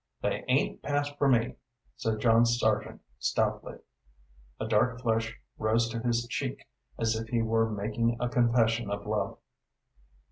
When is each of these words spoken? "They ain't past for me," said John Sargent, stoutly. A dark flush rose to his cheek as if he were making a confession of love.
"They 0.23 0.43
ain't 0.47 0.81
past 0.81 1.15
for 1.19 1.27
me," 1.27 1.57
said 1.95 2.17
John 2.21 2.43
Sargent, 2.43 3.01
stoutly. 3.19 3.75
A 4.59 4.65
dark 4.67 4.99
flush 4.99 5.37
rose 5.59 5.87
to 5.89 5.99
his 5.99 6.25
cheek 6.27 6.67
as 6.97 7.15
if 7.15 7.27
he 7.27 7.43
were 7.43 7.69
making 7.69 8.17
a 8.19 8.27
confession 8.27 8.89
of 8.89 9.05
love. 9.05 9.37